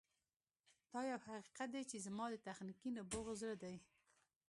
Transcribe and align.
دا 0.91 1.01
یو 1.11 1.19
حقیقت 1.27 1.67
دی 1.75 1.83
چې 1.89 1.97
زما 2.05 2.25
د 2.31 2.35
تخنیکي 2.47 2.89
نبوغ 2.97 3.25
زړه 3.41 3.55
دی 3.63 3.75